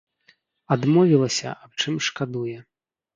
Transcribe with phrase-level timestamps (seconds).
[0.75, 2.55] Адмовілася, аб чым шкадуе.